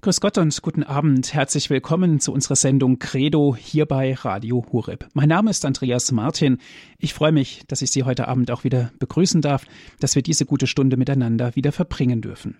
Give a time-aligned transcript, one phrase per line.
[0.00, 1.34] Grüß Gott und guten Abend.
[1.34, 5.08] Herzlich willkommen zu unserer Sendung Credo hier bei Radio Hureb.
[5.12, 6.58] Mein Name ist Andreas Martin.
[7.00, 9.64] Ich freue mich, dass ich Sie heute Abend auch wieder begrüßen darf,
[9.98, 12.58] dass wir diese gute Stunde miteinander wieder verbringen dürfen.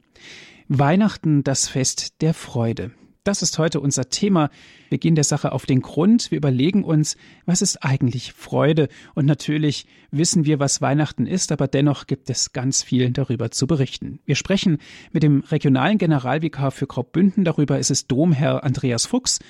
[0.66, 2.90] Weihnachten, das Fest der Freude.
[3.28, 4.48] Das ist heute unser Thema.
[4.88, 6.30] Wir gehen der Sache auf den Grund.
[6.30, 8.88] Wir überlegen uns, was ist eigentlich Freude?
[9.14, 13.66] Und natürlich wissen wir, was Weihnachten ist, aber dennoch gibt es ganz viel darüber zu
[13.66, 14.20] berichten.
[14.24, 14.78] Wir sprechen
[15.12, 17.78] mit dem regionalen Generalvikar für Graubünden darüber.
[17.78, 19.40] Es ist Domherr Andreas Fuchs.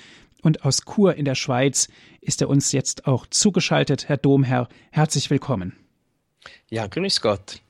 [0.41, 1.87] Und aus Chur in der Schweiz
[2.19, 4.09] ist er uns jetzt auch zugeschaltet.
[4.09, 5.71] Herr Domherr, herzlich willkommen.
[6.69, 7.61] Ja, grüß Gott.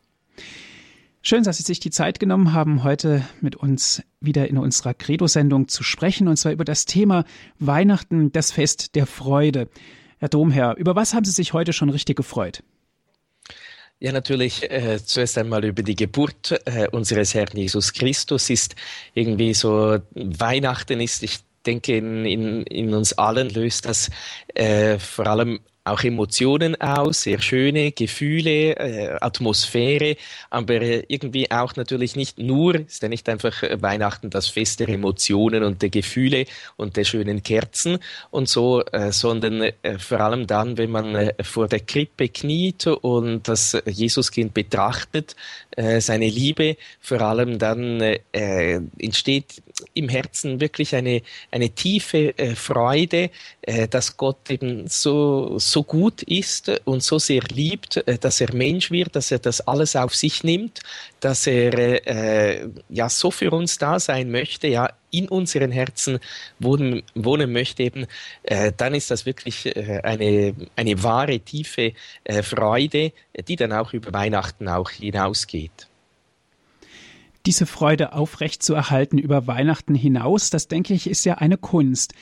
[1.21, 5.67] Schön, dass Sie sich die Zeit genommen haben, heute mit uns wieder in unserer Credo-Sendung
[5.67, 7.25] zu sprechen, und zwar über das Thema
[7.59, 9.67] Weihnachten, das Fest der Freude.
[10.19, 12.63] Herr Domherr, über was haben Sie sich heute schon richtig gefreut?
[13.99, 18.75] Ja, natürlich äh, zuerst einmal über die Geburt äh, unseres Herrn Jesus Christus ist
[19.13, 24.09] irgendwie so, Weihnachten ist, ich denke, in, in, in uns allen löst das
[24.55, 25.59] äh, vor allem
[25.91, 30.15] auch Emotionen aus, sehr schöne Gefühle, äh, Atmosphäre,
[30.49, 34.79] aber äh, irgendwie auch natürlich nicht nur, ist ja nicht einfach äh, Weihnachten das Fest
[34.79, 36.45] der Emotionen und der Gefühle
[36.77, 37.99] und der schönen Kerzen
[38.31, 42.87] und so, äh, sondern äh, vor allem dann, wenn man äh, vor der Krippe kniet
[42.87, 45.35] und das Jesuskind betrachtet,
[45.99, 49.61] seine Liebe, vor allem dann entsteht
[49.93, 51.21] im Herzen wirklich eine,
[51.51, 53.29] eine tiefe Freude,
[53.89, 58.91] dass Gott eben so, so gut ist und so sehr liebt, äh, dass er Mensch
[58.91, 60.79] wird, dass er das alles auf sich nimmt,
[61.19, 66.19] dass er äh, ja so für uns da sein möchte, ja in unseren Herzen
[66.59, 68.05] wohnen, wohnen möchte, eben,
[68.43, 71.93] äh, dann ist das wirklich äh, eine, eine wahre, tiefe
[72.23, 73.11] äh, Freude,
[73.47, 75.89] die dann auch über Weihnachten auch hinausgeht
[77.45, 82.13] diese Freude aufrechtzuerhalten über Weihnachten hinaus, das denke ich, ist ja eine Kunst.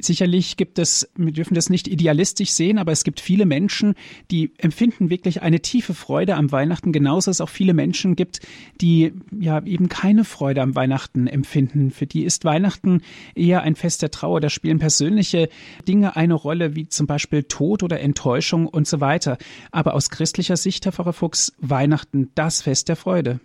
[0.00, 3.94] Sicherlich gibt es, wir dürfen das nicht idealistisch sehen, aber es gibt viele Menschen,
[4.30, 8.40] die empfinden wirklich eine tiefe Freude am Weihnachten, genauso es auch viele Menschen gibt,
[8.80, 11.90] die ja eben keine Freude am Weihnachten empfinden.
[11.90, 13.02] Für die ist Weihnachten
[13.34, 14.40] eher ein Fest der Trauer.
[14.40, 15.48] Da spielen persönliche
[15.86, 19.38] Dinge eine Rolle, wie zum Beispiel Tod oder Enttäuschung und so weiter.
[19.70, 23.40] Aber aus christlicher Sicht, Herr Pfarrer Fuchs, Weihnachten das Fest der Freude.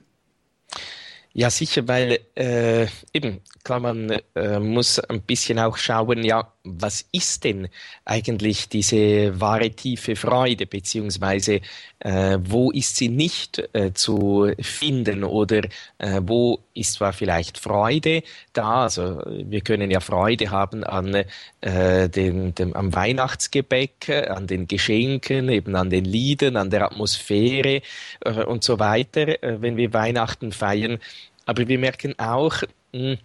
[1.38, 7.05] Ja, sicher, weil äh, eben, klar, man äh, muss ein bisschen auch schauen, ja, was
[7.11, 7.69] ist denn
[8.03, 11.61] eigentlich diese wahre tiefe Freude, beziehungsweise
[11.99, 15.61] äh, wo ist sie nicht äh, zu finden oder
[15.99, 21.25] äh, wo ist zwar vielleicht Freude da, also wir können ja Freude haben an
[21.61, 27.81] äh, dem, dem, am Weihnachtsgebäck, an den Geschenken, eben an den Liedern, an der Atmosphäre
[28.21, 30.99] äh, und so weiter, äh, wenn wir Weihnachten feiern.
[31.45, 32.61] Aber wir merken auch,
[32.93, 33.17] mh, hm,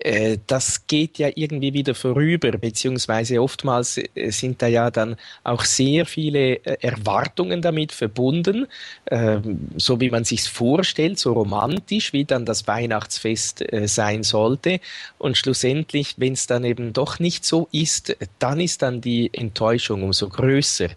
[0.00, 5.64] äh, das geht ja irgendwie wieder vorüber, beziehungsweise oftmals äh, sind da ja dann auch
[5.64, 8.66] sehr viele äh, Erwartungen damit verbunden,
[9.10, 14.80] ähm, so wie man sich vorstellt, so romantisch, wie dann das Weihnachtsfest sein sollte.
[15.18, 20.02] Und schlussendlich, wenn es dann eben doch nicht so ist, dann ist dann die Enttäuschung
[20.02, 20.88] umso größer.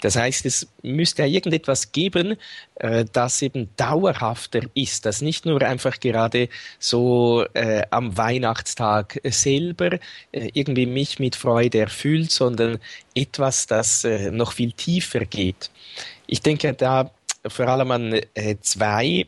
[0.00, 2.36] Das heißt, es müsste ja irgendetwas geben,
[3.12, 6.48] das eben dauerhafter ist, das nicht nur einfach gerade
[6.80, 7.46] so
[7.90, 9.94] am Weihnachten Weihnachtstag selber
[10.32, 12.78] äh, irgendwie mich mit Freude erfüllt, sondern
[13.14, 15.70] etwas, das äh, noch viel tiefer geht.
[16.26, 17.10] Ich denke da
[17.46, 19.26] vor allem an äh, zwei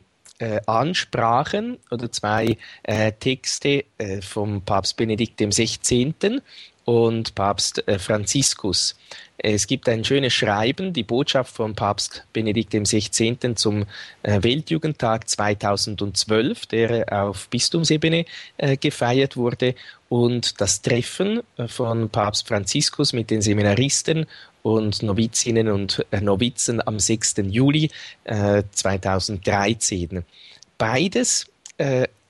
[0.67, 2.59] Ansprachen oder zwei
[3.21, 3.87] Texte
[4.21, 6.43] vom Papst Benedikt XVI
[6.87, 8.97] und Papst Franziskus.
[9.39, 13.37] Es gibt ein schönes Schreiben, die Botschaft von Papst Benedikt XVI.
[13.55, 13.85] zum
[14.23, 18.25] äh, Weltjugendtag 2012, der auf Bistumsebene
[18.57, 19.75] äh, gefeiert wurde,
[20.09, 24.27] und das Treffen äh, von Papst Franziskus mit den Seminaristen
[24.63, 27.37] und Novizinnen und Novizen am 6.
[27.45, 27.89] Juli
[28.25, 30.25] 2013.
[30.77, 31.47] Beides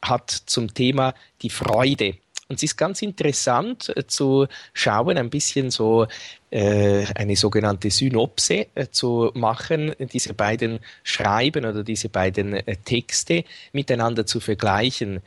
[0.02, 2.16] hat zum Thema die Freude
[2.48, 6.06] und es ist ganz interessant äh, zu schauen, ein bisschen so
[6.50, 14.26] äh, eine sogenannte Synopse äh, zu machen, diese beiden Schreiben oder diese beiden Texte miteinander
[14.26, 15.20] zu vergleichen.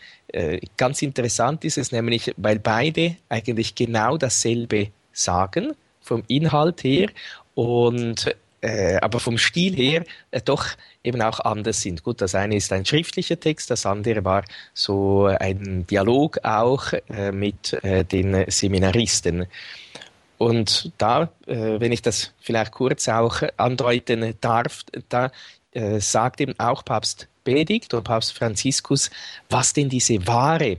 [0.77, 7.09] Ganz interessant ist es nämlich, weil beide eigentlich genau dasselbe sagen, vom Inhalt her
[7.55, 10.65] und äh, aber vom Stil her äh, doch
[11.03, 12.03] eben auch anders sind.
[12.03, 17.31] Gut, das eine ist ein schriftlicher Text, das andere war so ein Dialog auch äh,
[17.31, 19.47] mit äh, den Seminaristen.
[20.37, 25.31] Und da, äh, wenn ich das vielleicht kurz auch andeuten darf, da
[25.73, 29.09] äh, sagt eben auch Papst Benedikt und Papst Franziskus,
[29.49, 30.77] was denn diese wahre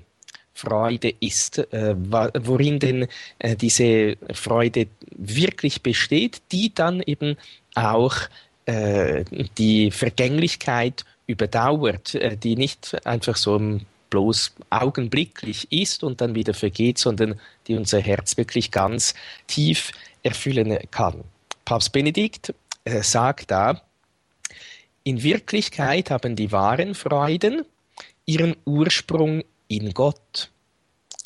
[0.54, 7.36] Freude ist, äh, worin denn äh, diese Freude wirklich besteht, die dann eben
[7.74, 8.16] auch
[8.66, 9.24] äh,
[9.58, 13.80] die Vergänglichkeit überdauert, äh, die nicht einfach so
[14.10, 19.14] bloß augenblicklich ist und dann wieder vergeht, sondern die unser Herz wirklich ganz
[19.46, 21.24] tief erfüllen kann.
[21.64, 22.52] Papst Benedikt
[22.84, 23.80] äh, sagt da,
[25.04, 27.64] in Wirklichkeit haben die wahren Freuden
[28.26, 30.50] ihren Ursprung in Gott,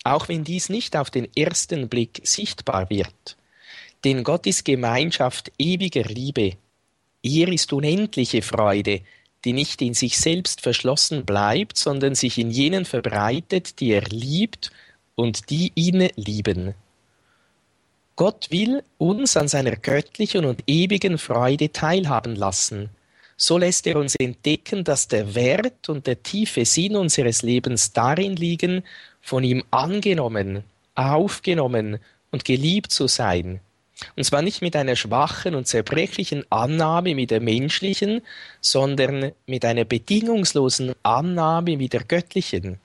[0.04, 3.36] auch wenn dies nicht auf den ersten Blick sichtbar wird.
[4.04, 6.52] Denn Gott ist Gemeinschaft ewiger Liebe.
[7.22, 9.00] Er ist unendliche Freude,
[9.44, 14.70] die nicht in sich selbst verschlossen bleibt, sondern sich in jenen verbreitet, die er liebt
[15.14, 16.74] und die ihn lieben.
[18.16, 22.90] Gott will uns an seiner göttlichen und ewigen Freude teilhaben lassen.
[23.36, 28.36] So lässt er uns entdecken, dass der Wert und der tiefe Sinn unseres Lebens darin
[28.36, 28.84] liegen,
[29.20, 30.62] von ihm angenommen,
[30.94, 31.98] aufgenommen
[32.30, 33.60] und geliebt zu sein.
[34.16, 38.22] Und zwar nicht mit einer schwachen und zerbrechlichen Annahme wie der menschlichen,
[38.60, 42.78] sondern mit einer bedingungslosen Annahme wie der göttlichen.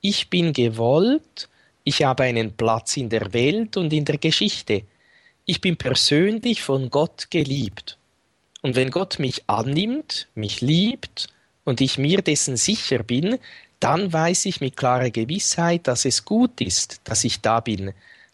[0.00, 1.48] Ich bin gewollt,
[1.84, 4.82] ich habe einen Platz in der Welt und in der Geschichte.
[5.44, 7.96] Ich bin persönlich von Gott geliebt.
[8.60, 11.28] Und wenn Gott mich annimmt, mich liebt
[11.64, 13.38] und ich mir dessen sicher bin,
[13.80, 17.92] dann weiß ich mit klarer Gewissheit, dass es gut ist, dass ich da bin,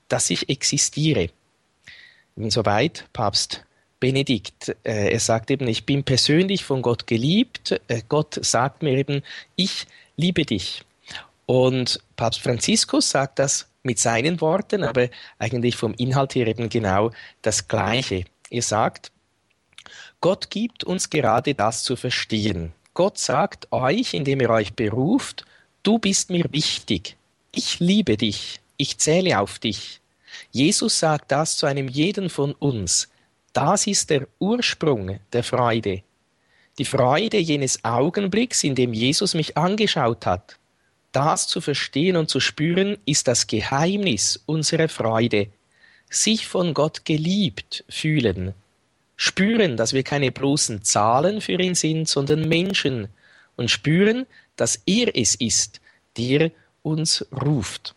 [0.09, 1.29] dass ich existiere.
[2.37, 3.65] Insoweit Papst
[4.01, 4.77] Benedikt.
[4.85, 7.81] Äh, er sagt eben, ich bin persönlich von Gott geliebt.
[7.89, 9.23] Äh, Gott sagt mir eben,
[9.57, 9.87] ich
[10.17, 10.83] liebe dich.
[11.47, 15.09] Und Papst Franziskus sagt das mit seinen Worten, aber
[15.39, 18.25] eigentlich vom Inhalt her eben genau das Gleiche.
[18.51, 19.13] Er sagt,
[20.21, 22.73] Gott gibt uns gerade das zu verstehen.
[22.95, 25.45] Gott sagt euch, indem er euch beruft,
[25.83, 27.17] du bist mir wichtig.
[27.53, 28.61] Ich liebe dich.
[28.77, 30.01] Ich zähle auf dich.
[30.51, 33.09] Jesus sagt das zu einem jeden von uns.
[33.53, 36.03] Das ist der Ursprung der Freude.
[36.79, 40.59] Die Freude jenes Augenblicks, in dem Jesus mich angeschaut hat.
[41.13, 45.47] Das zu verstehen und zu spüren, ist das Geheimnis unserer Freude.
[46.11, 48.55] Sich von Gott geliebt fühlen.
[49.17, 53.09] Spüren, dass wir keine bloßen Zahlen für ihn sind, sondern Menschen.
[53.55, 54.27] Und spüren,
[54.57, 55.81] dass er es ist,
[56.17, 56.51] der
[56.83, 57.95] uns ruft.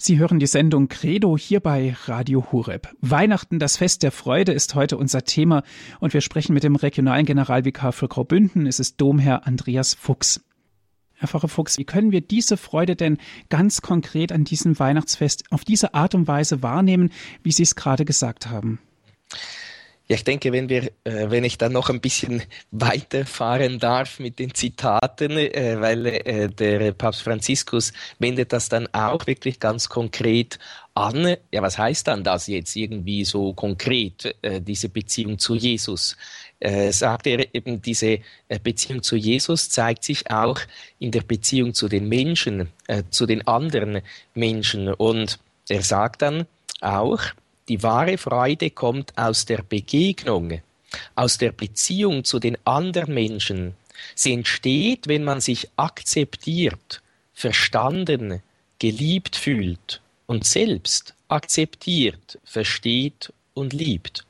[0.00, 2.94] Sie hören die Sendung Credo hier bei Radio Hureb.
[3.00, 5.64] Weihnachten, das Fest der Freude, ist heute unser Thema
[5.98, 8.68] und wir sprechen mit dem regionalen Generalvikar für Graubünden.
[8.68, 10.40] Es ist Domherr Andreas Fuchs.
[11.14, 13.18] Herr Pfarrer Fuchs, wie können wir diese Freude denn
[13.48, 17.10] ganz konkret an diesem Weihnachtsfest auf diese Art und Weise wahrnehmen,
[17.42, 18.78] wie Sie es gerade gesagt haben?
[20.10, 24.38] Ja, ich denke, wenn wir, äh, wenn ich dann noch ein bisschen weiterfahren darf mit
[24.38, 30.58] den Zitaten, äh, weil äh, der Papst Franziskus wendet das dann auch wirklich ganz konkret
[30.94, 31.36] an.
[31.52, 36.16] Ja, was heißt dann das jetzt irgendwie so konkret, äh, diese Beziehung zu Jesus?
[36.58, 40.58] Äh, sagt er eben, diese äh, Beziehung zu Jesus zeigt sich auch
[40.98, 42.70] in der Beziehung zu den Menschen,
[43.10, 44.00] zu den anderen
[44.34, 44.88] Menschen.
[44.88, 45.38] Und
[45.68, 46.46] er sagt dann
[46.80, 47.20] auch,
[47.68, 50.60] die wahre Freude kommt aus der Begegnung,
[51.14, 53.74] aus der Beziehung zu den anderen Menschen.
[54.14, 57.02] Sie entsteht, wenn man sich akzeptiert,
[57.34, 58.42] verstanden,
[58.78, 64.24] geliebt fühlt und selbst akzeptiert, versteht und liebt.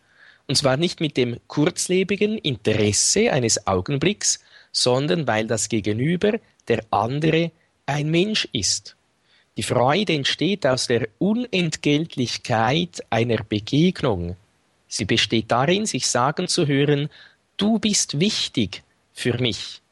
[0.46, 4.40] Und zwar nicht mit dem kurzlebigen Interesse eines Augenblicks,
[4.72, 7.52] sondern weil das Gegenüber, der andere,
[7.86, 8.96] ein Mensch ist.
[9.58, 14.36] Die Freude entsteht aus der Unentgeltlichkeit einer Begegnung.
[14.86, 17.10] Sie besteht darin, sich sagen zu hören,
[17.56, 19.82] du bist wichtig für mich,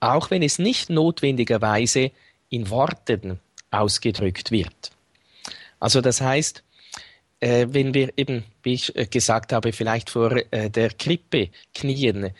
[0.00, 2.12] auch wenn es nicht notwendigerweise
[2.48, 4.90] in Worten ausgedrückt wird.
[5.78, 6.64] Also das heißt,
[7.40, 12.30] äh, wenn wir eben, wie ich äh, gesagt habe, vielleicht vor äh, der Krippe knien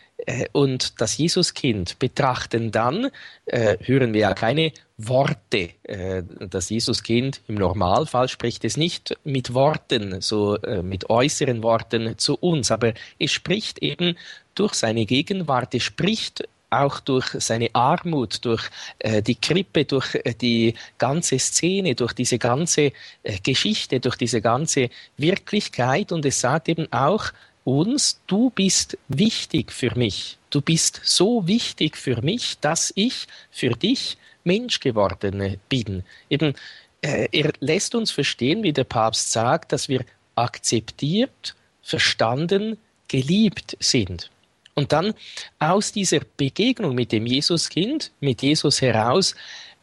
[0.52, 3.10] und das Jesuskind betrachten, dann
[3.46, 5.70] äh, hören wir ja keine Worte.
[5.82, 12.36] Äh, das Jesuskind im Normalfall spricht es nicht mit Worten, so mit äußeren Worten zu
[12.36, 14.16] uns, aber es spricht eben
[14.54, 18.62] durch seine Gegenwart, es spricht auch durch seine Armut, durch
[19.00, 24.40] äh, die Krippe, durch äh, die ganze Szene, durch diese ganze äh, Geschichte, durch diese
[24.40, 26.12] ganze Wirklichkeit.
[26.12, 27.32] Und es sagt eben auch
[27.78, 30.38] uns, du bist wichtig für mich.
[30.50, 36.02] Du bist so wichtig für mich, dass ich für dich Mensch geworden bin.
[36.28, 36.54] Eben,
[37.02, 44.30] äh, er lässt uns verstehen, wie der Papst sagt, dass wir akzeptiert, verstanden, geliebt sind.
[44.74, 45.14] Und dann
[45.58, 49.34] aus dieser Begegnung mit dem Jesuskind, mit Jesus heraus,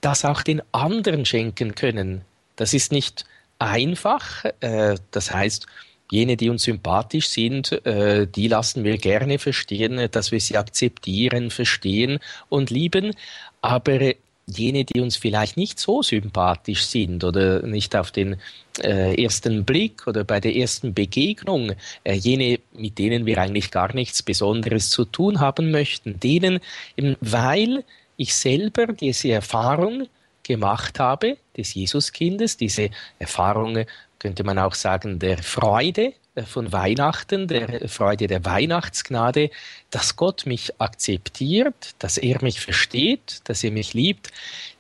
[0.01, 2.21] das auch den anderen schenken können.
[2.55, 3.25] Das ist nicht
[3.59, 4.45] einfach.
[4.59, 5.67] Äh, das heißt,
[6.11, 11.51] jene, die uns sympathisch sind, äh, die lassen wir gerne verstehen, dass wir sie akzeptieren,
[11.51, 13.13] verstehen und lieben.
[13.61, 14.13] Aber
[14.49, 18.37] jene, die uns vielleicht nicht so sympathisch sind oder nicht auf den
[18.81, 21.73] äh, ersten Blick oder bei der ersten Begegnung,
[22.03, 26.59] äh, jene, mit denen wir eigentlich gar nichts Besonderes zu tun haben möchten, denen,
[26.95, 27.83] eben weil
[28.15, 30.07] ich selber diese Erfahrung
[30.43, 33.85] gemacht habe des Jesuskindes, diese Erfahrung
[34.19, 39.49] könnte man auch sagen der Freude äh, von Weihnachten, der Freude der Weihnachtsgnade,
[39.89, 44.31] dass Gott mich akzeptiert, dass er mich versteht, dass er mich liebt,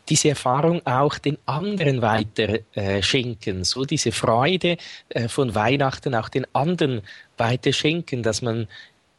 [0.09, 4.77] diese Erfahrung auch den anderen weiter äh, schenken, so diese Freude
[5.09, 7.01] äh, von Weihnachten auch den anderen
[7.37, 8.67] weiter schenken, dass man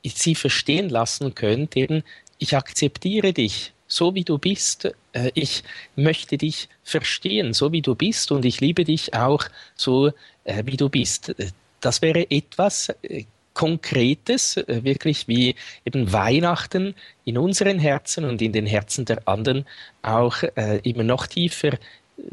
[0.04, 2.02] sie verstehen lassen könnte, eben,
[2.38, 5.64] ich akzeptiere dich, so wie du bist, äh, ich
[5.96, 10.12] möchte dich verstehen, so wie du bist und ich liebe dich auch so,
[10.44, 11.34] äh, wie du bist
[11.80, 15.54] das wäre etwas äh, Konkretes, äh, wirklich wie
[15.84, 19.66] eben Weihnachten in unseren Herzen und in den Herzen der anderen
[20.02, 21.78] auch äh, immer noch tiefer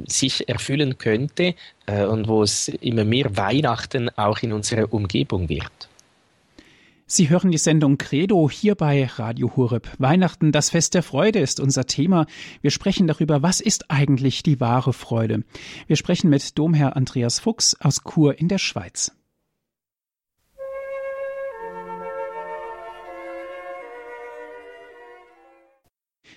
[0.07, 1.53] sich erfüllen könnte
[1.85, 5.89] und wo es immer mehr Weihnachten auch in unserer Umgebung wird.
[7.07, 9.87] Sie hören die Sendung Credo hier bei Radio Hureb.
[9.99, 12.25] Weihnachten, das Fest der Freude ist unser Thema.
[12.63, 15.43] Wir sprechen darüber, was ist eigentlich die wahre Freude.
[15.85, 19.11] Wir sprechen mit Domherr Andreas Fuchs aus Chur in der Schweiz.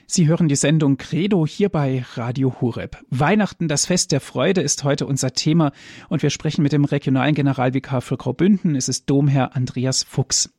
[0.06, 2.98] Sie hören die Sendung Credo hier bei Radio Hureb.
[3.08, 5.72] Weihnachten, das Fest der Freude, ist heute unser Thema
[6.10, 8.75] und wir sprechen mit dem regionalen Generalvikar für Graubünden.
[8.75, 10.50] Es ist Domherr Andreas Fuchs.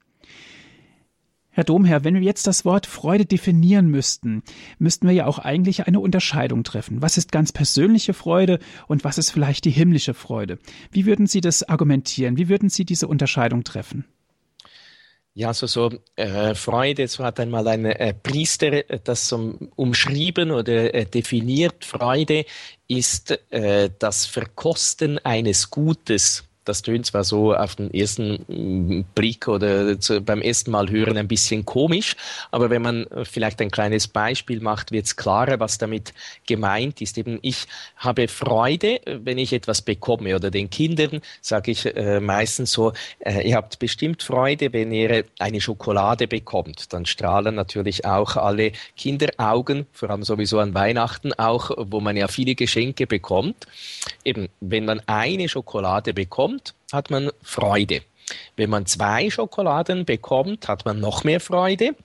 [1.52, 4.44] Herr Domherr, wenn wir jetzt das Wort Freude definieren müssten,
[4.78, 7.02] müssten wir ja auch eigentlich eine Unterscheidung treffen.
[7.02, 10.60] Was ist ganz persönliche Freude und was ist vielleicht die himmlische Freude?
[10.92, 12.38] Wie würden Sie das argumentieren?
[12.38, 14.06] Wie würden Sie diese Unterscheidung treffen?
[15.34, 20.52] Ja, also so äh, Freude, so hat einmal ein äh, Priester äh, das um, umschrieben
[20.52, 21.86] oder äh, definiert.
[21.86, 22.46] Freude
[22.88, 29.48] ist äh, das Verkosten eines Gutes das tönt zwar so auf den ersten mm, Blick
[29.48, 32.16] oder zu, beim ersten Mal hören ein bisschen komisch,
[32.52, 36.14] aber wenn man vielleicht ein kleines Beispiel macht, wird es klarer, was damit
[36.48, 37.18] gemeint ist.
[37.18, 37.66] Eben, ich
[37.98, 43.48] habe Freude, wenn ich etwas bekomme oder den Kindern sage ich äh, meistens so, äh,
[43.48, 46.94] ihr habt bestimmt Freude, wenn ihr eine Schokolade bekommt.
[46.94, 52.28] Dann strahlen natürlich auch alle Kinderaugen, vor allem sowieso an Weihnachten auch, wo man ja
[52.28, 53.66] viele Geschenke bekommt.
[54.24, 56.59] Eben, wenn man eine Schokolade bekommt,
[56.92, 58.02] hat man Freude.
[58.56, 61.96] Wenn man zwei Schokoladen bekommt, hat man noch mehr Freude.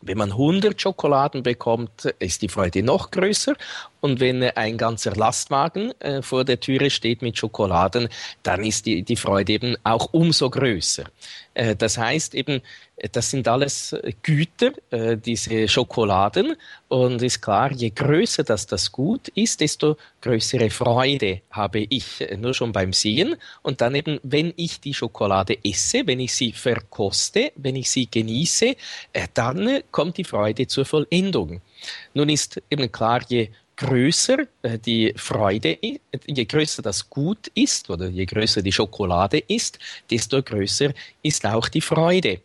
[0.00, 3.54] Wenn man 100 Schokoladen bekommt, ist die Freude noch größer.
[4.00, 8.08] Und wenn ein ganzer Lastwagen äh, vor der Türe steht mit Schokoladen,
[8.42, 11.04] dann ist die, die Freude eben auch umso größer.
[11.54, 12.62] Äh, das heißt eben,
[13.12, 16.56] das sind alles Güter, äh, diese Schokoladen.
[16.88, 22.36] Und ist klar, je größer das das Gut ist, desto größere Freude habe ich äh,
[22.36, 23.36] nur schon beim Sehen.
[23.62, 28.08] Und dann eben, wenn ich die Schokolade esse, wenn ich sie verkoste, wenn ich sie
[28.10, 28.76] genieße,
[29.12, 31.60] äh, dann kommt die Freude zur Vollendung.
[32.14, 38.08] Nun ist eben klar, je größer äh, die Freude, je größer das Gut ist oder
[38.08, 39.78] je größer die Schokolade ist,
[40.10, 40.92] desto größer
[41.22, 42.40] ist auch die Freude.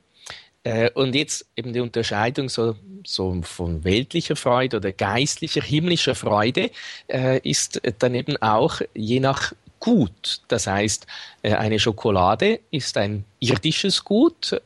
[0.63, 6.69] Äh, und jetzt eben die Unterscheidung so, so von weltlicher Freude oder geistlicher, himmlischer Freude
[7.07, 10.39] äh, ist dann eben auch je nach Gut.
[10.47, 11.05] Das heißt,
[11.41, 14.61] eine Schokolade ist ein irdisches Gut,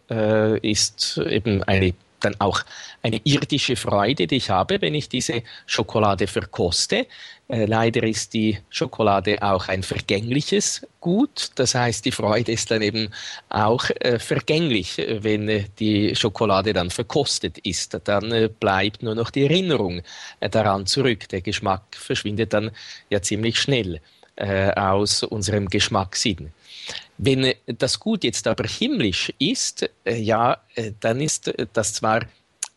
[0.61, 2.61] ist eben eine dann auch
[3.01, 7.07] eine irdische Freude, die ich habe, wenn ich diese Schokolade verkoste.
[7.47, 11.51] Äh, leider ist die Schokolade auch ein vergängliches Gut.
[11.55, 13.09] Das heißt, die Freude ist dann eben
[13.49, 17.99] auch äh, vergänglich, wenn äh, die Schokolade dann verkostet ist.
[18.03, 20.01] Dann äh, bleibt nur noch die Erinnerung
[20.39, 21.29] äh, daran zurück.
[21.29, 22.71] Der Geschmack verschwindet dann
[23.09, 24.01] ja ziemlich schnell
[24.37, 26.51] äh, aus unserem Geschmackssinn.
[27.17, 32.21] Wenn das Gut jetzt aber himmlisch ist, äh, ja, äh, dann ist das zwar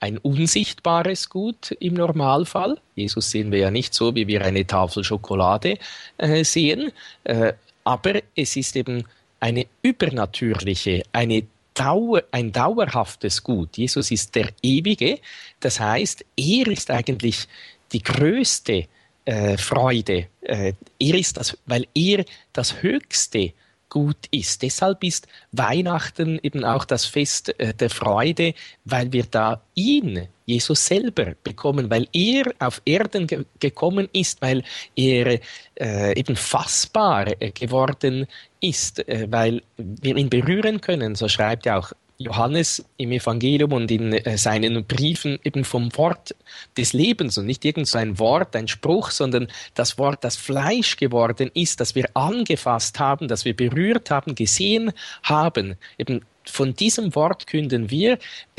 [0.01, 2.79] ein unsichtbares Gut im Normalfall.
[2.97, 5.79] Jesus sehen wir ja nicht so, wie wir eine Tafel Schokolade
[6.17, 6.91] äh, sehen,
[7.25, 7.53] äh,
[7.85, 9.05] aber es ist eben
[9.41, 13.77] eine übernatürliche, eine Dauer, ein dauerhaftes Gut.
[13.77, 15.19] Jesus ist der Ewige,
[15.61, 17.47] das heißt, er ist eigentlich
[17.93, 18.87] die größte
[19.31, 20.27] äh, Freude.
[20.41, 23.53] Äh, er ist das, weil er das Höchste
[23.89, 24.63] gut ist.
[24.63, 30.85] Deshalb ist Weihnachten eben auch das Fest äh, der Freude, weil wir da ihn, Jesus
[30.85, 34.65] selber, bekommen, weil er auf Erden ge gekommen ist, weil
[34.97, 35.39] er
[35.79, 38.27] äh, eben fassbar äh, geworden
[38.61, 41.15] ist, weil wir ihn berühren können.
[41.15, 46.37] So schreibt ja auch Johannes im Evangelium und in äh, seinen Briefen eben vom Wort
[46.77, 51.81] des Lebens und nicht irgendein Wort, ein Spruch, sondern das Wort, das Fleisch geworden ist,
[51.81, 55.77] das wir angefasst haben, das wir berührt haben, gesehen haben.
[55.97, 58.19] Eben von diesem Wort künden wir,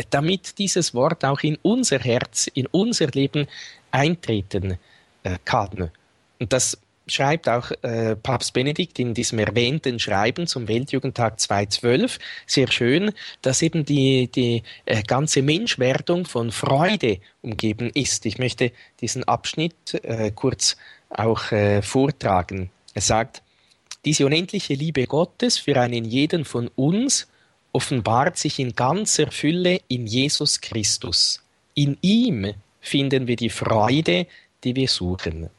[0.10, 3.46] damit dieses Wort auch in unser Herz, in unser Leben
[3.92, 4.80] eintreten
[5.22, 5.92] äh, kann.
[6.40, 6.80] Und das
[7.14, 13.62] schreibt auch äh, Papst Benedikt in diesem erwähnten Schreiben zum Weltjugendtag 2012 sehr schön, dass
[13.62, 18.26] eben die, die äh, ganze Menschwerdung von Freude umgeben ist.
[18.26, 20.78] Ich möchte diesen Abschnitt äh, kurz
[21.10, 22.70] auch äh, vortragen.
[22.94, 23.42] Er sagt,
[24.06, 27.28] diese unendliche Liebe Gottes für einen jeden von uns
[27.72, 31.42] offenbart sich in ganzer Fülle in Jesus Christus.
[31.74, 34.28] In ihm finden wir die Freude,
[34.64, 35.50] die wir suchen.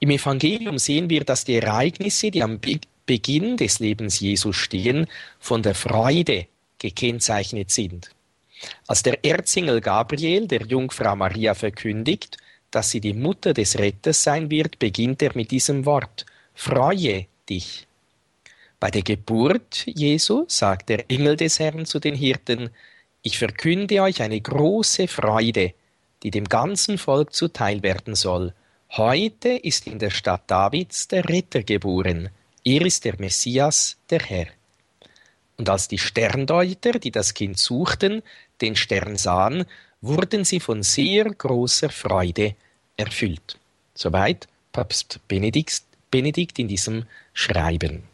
[0.00, 2.58] Im Evangelium sehen wir, dass die Ereignisse, die am
[3.04, 5.06] Beginn des Lebens Jesu stehen,
[5.38, 6.46] von der Freude
[6.78, 8.10] gekennzeichnet sind.
[8.86, 12.38] Als der Erzengel Gabriel der Jungfrau Maria verkündigt,
[12.70, 17.86] dass sie die Mutter des Retters sein wird, beginnt er mit diesem Wort, Freue dich.
[18.78, 22.70] Bei der Geburt Jesu sagt der Engel des Herrn zu den Hirten,
[23.22, 25.74] ich verkünde euch eine große Freude,
[26.22, 28.54] die dem ganzen Volk zuteil werden soll.
[28.96, 32.28] Heute ist in der Stadt Davids der Retter geboren.
[32.64, 34.48] Er ist der Messias, der Herr.
[35.56, 38.24] Und als die Sterndeuter, die das Kind suchten,
[38.60, 39.64] den Stern sahen,
[40.00, 42.56] wurden sie von sehr großer Freude
[42.96, 43.60] erfüllt.
[43.94, 48.09] Soweit Papst Benedikt, Benedikt in diesem Schreiben.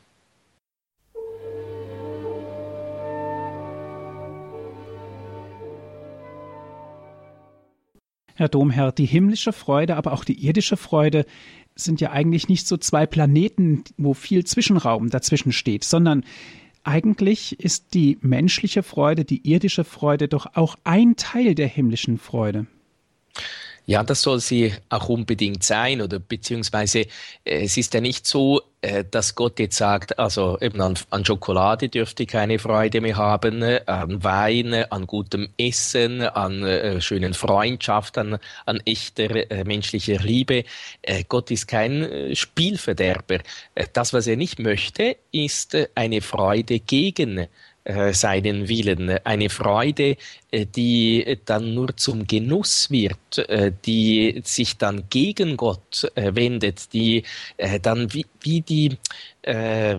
[8.36, 11.24] Herr Domherr, die himmlische Freude, aber auch die irdische Freude
[11.74, 16.24] sind ja eigentlich nicht so zwei Planeten, wo viel Zwischenraum dazwischen steht, sondern
[16.84, 22.66] eigentlich ist die menschliche Freude, die irdische Freude doch auch ein Teil der himmlischen Freude.
[23.88, 27.06] Ja, das soll sie auch unbedingt sein oder beziehungsweise äh,
[27.44, 31.88] es ist ja nicht so, äh, dass Gott jetzt sagt, also eben an, an Schokolade
[31.88, 37.32] dürfte ich keine Freude mehr haben, äh, an Wein, an gutem Essen, an äh, schönen
[37.32, 40.64] Freundschaft, an, an echter äh, menschlicher Liebe.
[41.02, 43.38] Äh, Gott ist kein Spielverderber.
[43.92, 47.46] Das, was er nicht möchte, ist eine Freude gegen
[48.12, 49.18] seinen Willen.
[49.24, 50.16] Eine Freude,
[50.50, 57.22] äh, die dann nur zum Genuss wird, äh, die sich dann gegen Gott wendet, die
[57.82, 58.96] dann wie, wie die
[59.46, 59.96] äh,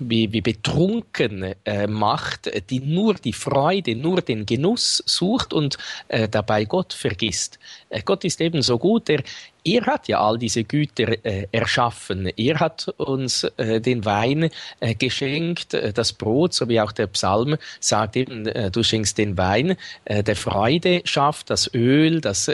[0.00, 6.28] wie, wie betrunken äh, macht, die nur die Freude, nur den Genuss sucht und äh,
[6.28, 7.58] dabei Gott vergisst.
[7.88, 9.22] Äh, Gott ist eben so gut, er,
[9.64, 12.26] er hat ja all diese Güter äh, erschaffen.
[12.36, 17.06] Er hat uns äh, den Wein äh, geschenkt, äh, das Brot, so wie auch der
[17.06, 22.50] Psalm sagt eben, äh, du schenkst den Wein, der Freude schafft, das Öl, das,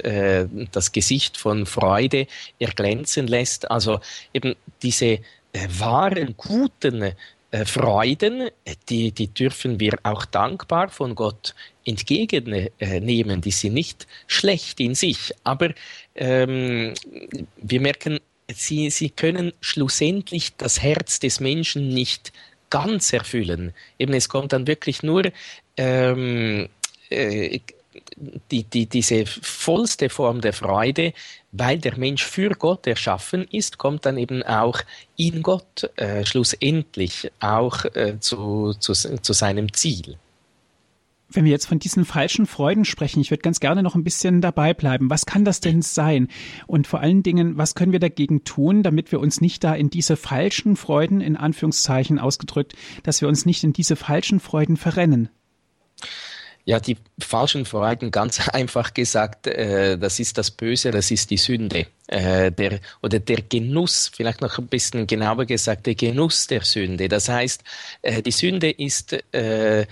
[0.73, 2.27] das Gesicht von Freude
[2.59, 3.71] erglänzen lässt.
[3.71, 4.01] Also
[4.33, 5.21] eben diese
[5.79, 7.15] wahren, guten
[7.51, 8.51] äh, Freuden,
[8.89, 13.41] die, die dürfen wir auch dankbar von Gott entgegennehmen.
[13.41, 15.75] Die sind nicht schlecht in sich, aber
[16.15, 16.95] ähm,
[17.57, 18.21] wir merken,
[18.53, 22.33] sie, sie können schlussendlich das Herz des Menschen nicht
[22.69, 23.75] ganz erfüllen.
[23.99, 25.25] Eben es kommt dann wirklich nur
[25.77, 26.69] ähm,
[27.11, 27.59] äh,
[28.51, 31.13] die, die, diese vollste Form der Freude,
[31.53, 34.81] weil der Mensch für Gott erschaffen ist, kommt dann eben auch
[35.17, 40.17] in Gott äh, schlussendlich auch äh, zu, zu, zu seinem Ziel.
[41.33, 44.41] Wenn wir jetzt von diesen falschen Freuden sprechen, ich würde ganz gerne noch ein bisschen
[44.41, 45.11] dabei bleiben.
[45.11, 46.27] Was kann das denn sein?
[46.67, 49.91] Und vor allen Dingen, was können wir dagegen tun, damit wir uns nicht da in
[49.91, 52.75] diese falschen Freuden, in Anführungszeichen ausgedrückt,
[53.05, 55.29] dass wir uns nicht in diese falschen Freuden verrennen?
[56.71, 61.37] Ja, die falschen Freuden, ganz einfach gesagt, äh, das ist das Böse, das ist die
[61.37, 61.89] Sünde.
[62.11, 67.09] Äh, der, oder der Genuss, vielleicht noch ein bisschen genauer gesagt, der Genuss der Sünde.
[67.09, 67.63] Das heißt,
[68.03, 69.87] äh, die Sünde ist äh,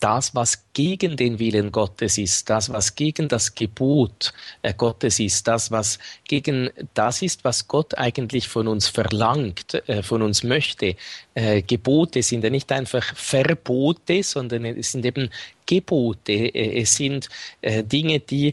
[0.00, 5.46] das, was gegen den Willen Gottes ist, das, was gegen das Gebot äh, Gottes ist,
[5.46, 10.96] das, was gegen das ist, was Gott eigentlich von uns verlangt, äh, von uns möchte.
[11.34, 15.30] Äh, Gebote sind ja nicht einfach Verbote, sondern es sind eben
[15.66, 16.54] Gebote.
[16.54, 17.30] Es sind
[17.62, 18.52] Dinge, die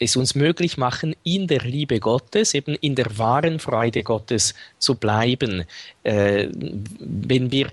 [0.00, 4.94] es uns möglich machen, in der Liebe Gottes, eben in der wahren Freude Gottes zu
[4.94, 5.64] bleiben.
[6.02, 6.48] Äh,
[6.98, 7.70] wenn wir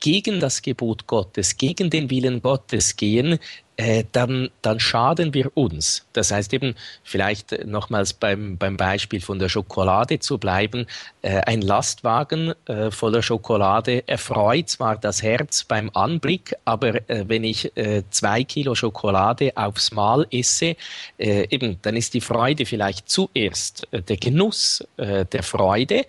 [0.00, 3.38] gegen das Gebot Gottes, gegen den Willen Gottes gehen,
[3.76, 6.06] äh, dann, dann schaden wir uns.
[6.12, 10.86] Das heißt eben, vielleicht nochmals beim, beim Beispiel von der Schokolade zu bleiben,
[11.22, 14.06] äh, ein Lastwagen äh, voller Schokolade.
[14.06, 19.90] Erfreut zwar das Herz beim Anblick, aber äh, wenn ich äh, zwei Kilo Schokolade aufs
[19.90, 20.76] Mal esse,
[21.18, 26.04] eben, dann ist die Freude vielleicht zuerst der Genuss der Freude,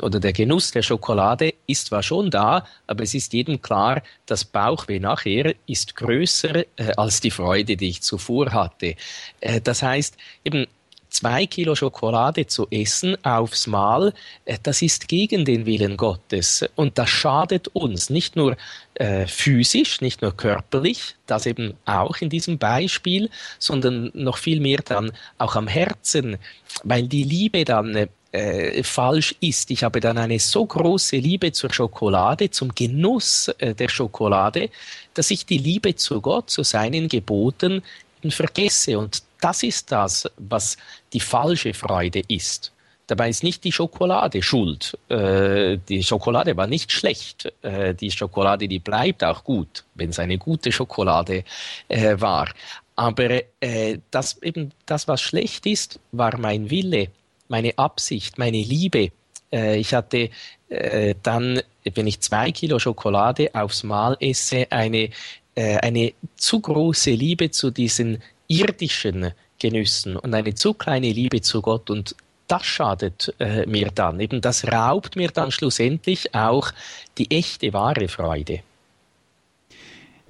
[0.00, 4.44] oder der Genuss der Schokolade ist zwar schon da, aber es ist jedem klar, das
[4.44, 8.96] Bauchweh nachher ist größer äh, als die Freude, die ich zuvor hatte.
[9.40, 10.66] Äh, das heißt, eben
[11.12, 14.12] zwei Kilo Schokolade zu essen aufs Mal,
[14.44, 18.56] äh, das ist gegen den Willen Gottes und das schadet uns nicht nur
[18.94, 24.80] äh, physisch, nicht nur körperlich, das eben auch in diesem Beispiel, sondern noch viel mehr
[24.84, 26.38] dann auch am Herzen,
[26.82, 29.70] weil die Liebe dann äh, falsch ist.
[29.70, 34.70] Ich habe dann eine so große Liebe zur Schokolade, zum Genuss äh, der Schokolade,
[35.14, 37.82] dass ich die Liebe zu Gott, zu seinen Geboten
[38.28, 38.98] vergesse.
[38.98, 40.76] Und das ist das, was
[41.12, 42.72] die falsche Freude ist.
[43.06, 44.96] Dabei ist nicht die Schokolade schuld.
[45.08, 47.52] Äh, die Schokolade war nicht schlecht.
[47.60, 51.44] Äh, die Schokolade, die bleibt auch gut, wenn es eine gute Schokolade
[51.88, 52.48] äh, war.
[52.96, 57.08] Aber äh, das eben das, was schlecht ist, war mein Wille
[57.48, 59.10] meine Absicht, meine Liebe.
[59.52, 60.30] Äh, ich hatte
[60.68, 61.60] äh, dann,
[61.94, 65.10] wenn ich zwei Kilo Schokolade aufs Mal esse, eine,
[65.54, 71.62] äh, eine zu große Liebe zu diesen irdischen Genüssen und eine zu kleine Liebe zu
[71.62, 72.16] Gott und
[72.48, 74.20] das schadet äh, mir dann.
[74.20, 76.72] Eben das raubt mir dann schlussendlich auch
[77.16, 78.60] die echte wahre Freude.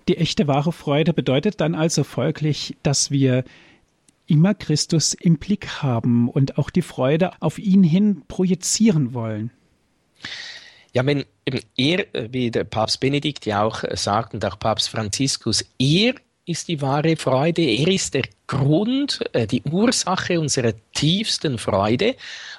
[0.08, 3.44] Die echte wahre Freude bedeutet dann also folglich, dass wir
[4.32, 9.50] immer Christus im Blick haben und auch die Freude auf ihn hin projizieren wollen.
[10.94, 11.24] Ja, wenn
[11.76, 16.14] er, wie der Papst Benedikt ja auch sagt und auch Papst Franziskus, er
[16.46, 17.62] ist die wahre Freude.
[17.62, 22.16] Er ist der Grund, äh, die Ursache unserer tiefsten Freude.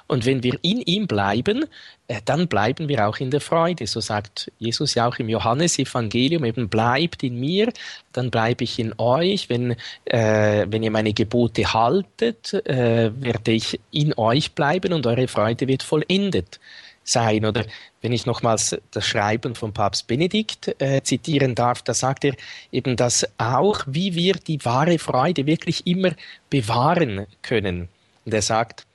[0.08, 1.66] Und wenn wir in ihm bleiben,
[2.08, 3.86] äh, dann bleiben wir auch in der Freude.
[3.86, 7.72] So sagt Jesus ja auch im Johannesevangelium, eben bleibt in mir,
[8.12, 9.48] dann bleibe ich in euch.
[9.48, 9.76] Wenn,
[10.06, 15.68] äh, wenn ihr meine Gebote haltet, äh, werde ich in euch bleiben und eure Freude
[15.68, 16.58] wird vollendet
[17.04, 17.44] sein.
[17.44, 17.64] Oder
[18.00, 22.34] wenn ich nochmals das Schreiben von Papst Benedikt äh, zitieren darf, da sagt er
[22.72, 26.12] eben, dass auch, wie wir die wahre Freude wirklich immer
[26.50, 27.88] bewahren können.
[28.24, 28.86] Und er sagt,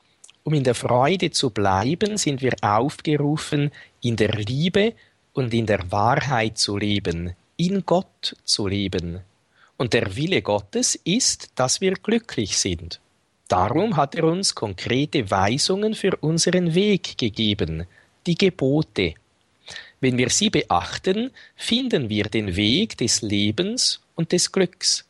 [0.44, 4.94] um in der Freude zu bleiben, sind wir aufgerufen, in der Liebe
[5.34, 9.20] und in der Wahrheit zu leben, in Gott zu leben.
[9.78, 13.00] Und der Wille Gottes ist, dass wir glücklich sind.
[13.48, 17.86] Darum hat er uns konkrete Weisungen für unseren Weg gegeben,
[18.30, 19.16] die Gebote.
[20.00, 25.06] Wenn wir sie beachten, finden wir den Weg des Lebens und des Glücks.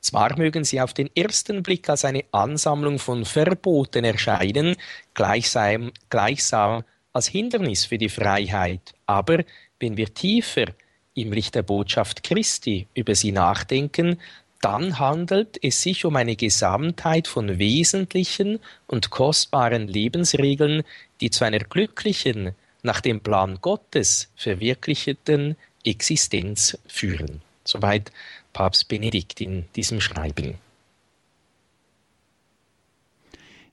[0.00, 4.76] Zwar mögen sie auf den ersten Blick als eine Ansammlung von Verboten erscheinen,
[5.14, 9.42] gleichsam, gleichsam als Hindernis für die Freiheit, aber
[9.80, 10.66] wenn wir tiefer
[11.14, 14.20] im Licht der Botschaft Christi über sie nachdenken,
[14.64, 20.84] dann handelt es sich um eine Gesamtheit von wesentlichen und kostbaren Lebensregeln,
[21.20, 27.42] die zu einer glücklichen, nach dem Plan Gottes verwirklichten Existenz führen.
[27.64, 28.10] Soweit
[28.54, 30.54] Papst Benedikt in diesem Schreiben.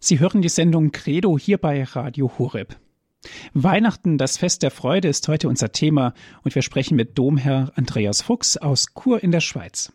[0.01, 2.75] Sie hören die Sendung Credo hier bei Radio Horeb.
[3.53, 8.21] Weihnachten, das Fest der Freude, ist heute unser Thema und wir sprechen mit Domherr Andreas
[8.21, 9.93] Fuchs aus Chur in der Schweiz.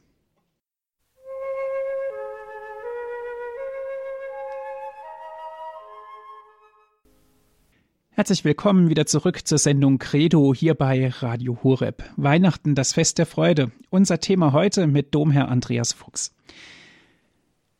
[8.16, 12.02] Herzlich willkommen wieder zurück zur Sendung Credo hier bei Radio Horeb.
[12.16, 13.72] Weihnachten, das Fest der Freude.
[13.90, 16.34] Unser Thema heute mit Domherr Andreas Fuchs.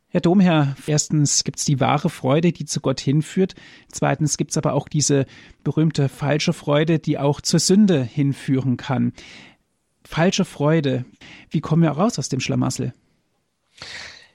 [0.08, 3.54] Herr Domherr, erstens gibt es die wahre Freude, die zu Gott hinführt.
[3.90, 5.24] Zweitens gibt es aber auch diese
[5.64, 9.14] berühmte falsche Freude, die auch zur Sünde hinführen kann.
[10.04, 11.06] Falsche Freude.
[11.48, 12.92] Wie kommen wir raus aus dem Schlamassel?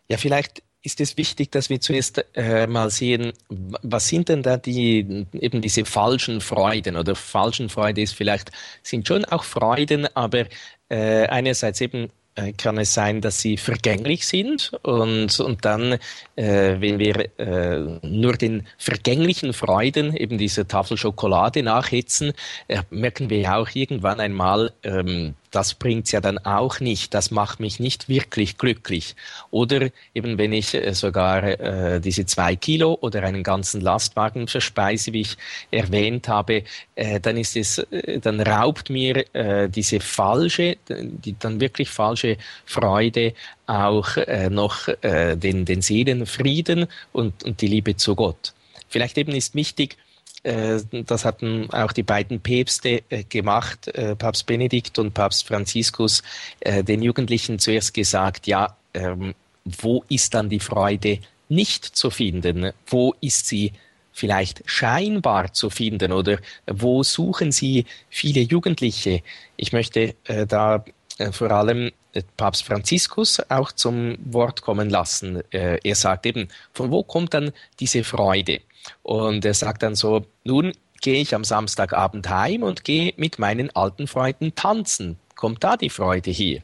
[0.08, 4.58] Ja, vielleicht ist es wichtig, dass wir zuerst äh, mal sehen, was sind denn da
[4.58, 6.96] die eben diese falschen Freuden?
[6.96, 10.46] Oder falschen Freude ist vielleicht sind schon auch Freuden, aber
[10.90, 15.94] äh, einerseits eben äh, kann es sein, dass sie vergänglich sind und, und dann,
[16.36, 22.34] äh, wenn wir äh, nur den vergänglichen Freuden, eben dieser Tafel Schokolade nachhetzen,
[22.68, 27.14] äh, merken wir auch irgendwann einmal, ähm, das bringt's ja dann auch nicht.
[27.14, 29.16] Das macht mich nicht wirklich glücklich.
[29.52, 35.14] Oder eben wenn ich äh, sogar äh, diese zwei Kilo oder einen ganzen Lastwagen verspeise,
[35.14, 35.38] wie ich
[35.70, 36.64] erwähnt habe,
[36.96, 42.38] äh, dann ist es, äh, dann raubt mir äh, diese falsche, die dann wirklich falsche
[42.66, 43.34] Freude
[43.68, 48.54] auch äh, noch äh, den, den Seelenfrieden und, und die Liebe zu Gott.
[48.88, 49.98] Vielleicht eben ist wichtig,
[50.44, 56.24] das hatten auch die beiden Päpste äh, gemacht, äh, Papst Benedikt und Papst Franziskus,
[56.66, 62.72] den Jugendlichen zuerst gesagt, ja, ähm, wo ist dann die Freude nicht zu finden?
[62.88, 63.74] Wo ist sie
[64.14, 69.22] vielleicht scheinbar zu finden oder wo suchen Sie viele Jugendliche?
[69.58, 70.16] Ich möchte
[70.48, 70.84] da
[71.32, 71.92] vor allem
[72.36, 75.44] Papst Franziskus auch zum Wort kommen lassen.
[75.52, 78.62] Er sagt eben, von wo kommt dann diese Freude?
[79.04, 83.76] Und er sagt dann so, nun gehe ich am Samstagabend heim und gehe mit meinen
[83.76, 85.18] alten Freunden tanzen.
[85.36, 86.62] Kommt da die Freude hier?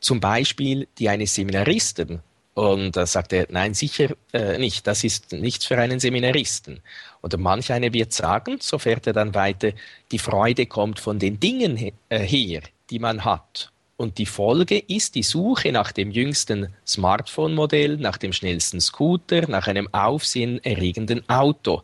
[0.00, 2.20] Zum Beispiel die eines Seminaristen.
[2.54, 4.86] Und da sagt er, nein, sicher äh, nicht.
[4.86, 6.80] Das ist nichts für einen Seminaristen.
[7.22, 9.72] Oder manch einer wird sagen, so fährt er dann weiter,
[10.10, 13.72] die Freude kommt von den Dingen äh, her, die man hat.
[13.96, 19.68] Und die Folge ist die Suche nach dem jüngsten Smartphone-Modell, nach dem schnellsten Scooter, nach
[19.68, 21.82] einem aufsehenerregenden Auto.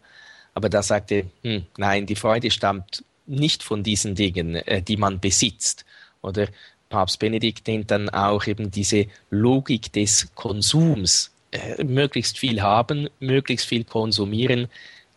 [0.55, 5.20] Aber da sagte, hm, nein, die Freude stammt nicht von diesen Dingen, äh, die man
[5.20, 5.87] besitzt.
[6.20, 6.48] Oder
[6.90, 11.31] Papst Benedikt nennt dann auch eben diese Logik des Konsums.
[11.53, 14.68] Äh, möglichst viel haben, möglichst viel konsumieren,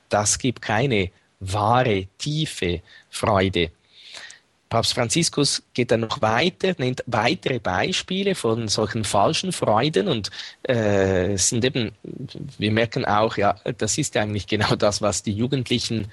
[0.09, 3.71] das gibt keine wahre, tiefe Freude.
[4.69, 10.31] Papst Franziskus geht dann noch weiter, nennt weitere Beispiele von solchen falschen Freuden und
[10.63, 11.91] äh, sind eben,
[12.57, 16.07] wir merken auch, ja, das ist eigentlich genau das, was die Jugendlichen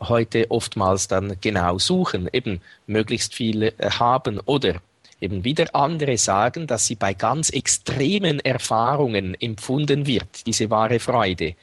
[0.00, 4.80] heute oftmals dann genau suchen, eben möglichst viel äh, haben oder
[5.20, 11.54] eben wieder andere sagen, dass sie bei ganz extremen Erfahrungen empfunden wird, diese wahre Freude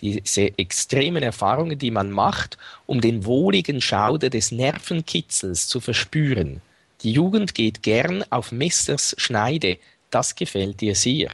[0.00, 6.60] diese extremen Erfahrungen, die man macht, um den wohligen Schauder des Nervenkitzels zu verspüren.
[7.02, 9.78] Die Jugend geht gern auf Messers Schneide,
[10.10, 11.30] das gefällt ihr sehr.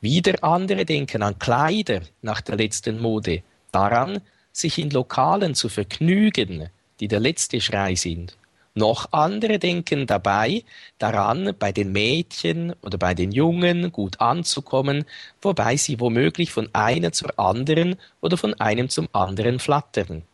[0.00, 4.20] Wieder andere denken an Kleider nach der letzten Mode, daran,
[4.52, 6.68] sich in Lokalen zu vergnügen,
[7.00, 8.36] die der letzte Schrei sind.
[8.76, 10.64] Noch andere denken dabei
[10.98, 15.04] daran, bei den Mädchen oder bei den Jungen gut anzukommen,
[15.40, 20.24] wobei sie womöglich von einer zur anderen oder von einem zum anderen flattern.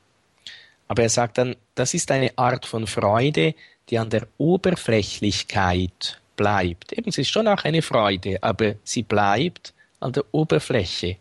[0.88, 3.54] Aber er sagt dann, das ist eine Art von Freude,
[3.90, 6.94] die an der Oberflächlichkeit bleibt.
[6.94, 11.16] Eben, es ist schon auch eine Freude, aber sie bleibt an der Oberfläche,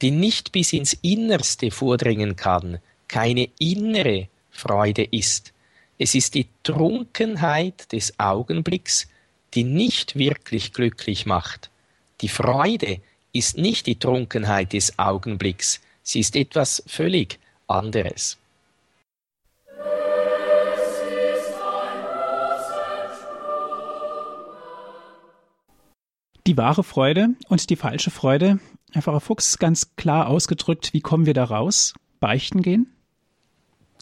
[0.00, 2.78] die nicht bis ins Innerste vordringen kann,
[3.08, 5.52] keine innere Freude ist,
[6.02, 9.06] es ist die Trunkenheit des Augenblicks,
[9.52, 11.68] die nicht wirklich glücklich macht.
[12.22, 18.38] Die Freude ist nicht die Trunkenheit des Augenblicks, sie ist etwas völlig anderes.
[26.46, 28.58] Die wahre Freude und die falsche Freude,
[28.90, 31.92] Herr Pfarrer Fuchs, ganz klar ausgedrückt, wie kommen wir da raus?
[32.20, 32.90] Beichten gehen?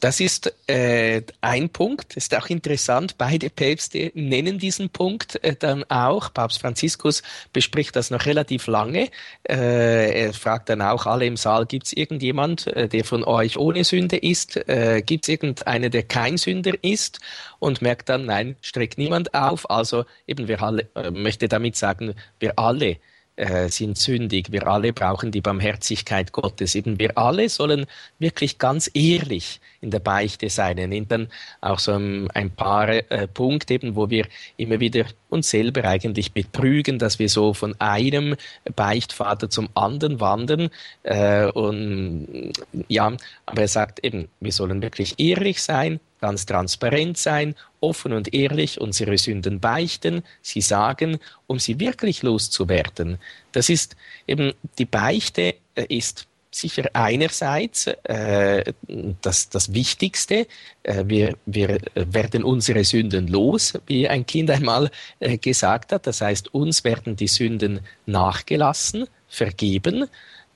[0.01, 2.17] Das ist äh, ein Punkt.
[2.17, 3.19] Ist auch interessant.
[3.19, 6.33] Beide Päpste nennen diesen Punkt äh, dann auch.
[6.33, 9.09] Papst Franziskus bespricht das noch relativ lange.
[9.49, 13.59] Äh, er fragt dann auch alle im Saal, gibt es irgendjemand, äh, der von euch
[13.59, 14.57] ohne Sünde ist?
[14.69, 17.19] Äh, gibt es irgendeinen, der kein Sünder ist?
[17.59, 19.69] Und merkt dann, nein, streckt niemand auf.
[19.69, 22.99] Also eben, wir alle, äh, möchte damit sagen, wir alle
[23.39, 24.51] äh, sind sündig.
[24.51, 26.75] Wir alle brauchen die Barmherzigkeit Gottes.
[26.75, 27.87] Eben wir alle sollen
[28.19, 30.77] wirklich ganz ehrlich in der Beichte sein.
[30.77, 31.29] Nennt dann
[31.61, 36.99] auch so ein paar äh, Punkte, eben, wo wir immer wieder uns selber eigentlich betrügen,
[36.99, 38.35] dass wir so von einem
[38.75, 40.71] Beichtvater zum anderen wandern.
[41.05, 42.53] Äh, und
[42.89, 48.35] ja, aber er sagt eben, wir sollen wirklich ehrlich sein, ganz transparent sein, offen und
[48.35, 53.19] ehrlich unsere Sünden beichten, sie sagen, um sie wirklich loszuwerden.
[53.53, 58.73] Das ist eben die Beichte äh, ist sicher einerseits äh,
[59.23, 60.47] das, das Wichtigste.
[60.83, 66.07] Äh, wir, wir werden unsere Sünden los, wie ein Kind einmal äh, gesagt hat.
[66.07, 70.07] Das heißt, uns werden die Sünden nachgelassen, vergeben.